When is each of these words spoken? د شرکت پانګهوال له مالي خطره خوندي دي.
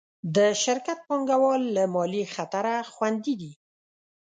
د 0.35 0.37
شرکت 0.63 0.99
پانګهوال 1.07 1.61
له 1.75 1.83
مالي 1.93 2.23
خطره 2.35 2.75
خوندي 2.93 3.33
دي. 3.41 3.51